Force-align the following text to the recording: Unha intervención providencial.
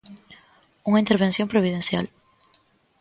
Unha 0.89 1.01
intervención 1.03 1.47
providencial. 1.53 2.05